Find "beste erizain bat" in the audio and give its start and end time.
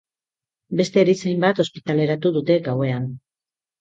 0.79-1.63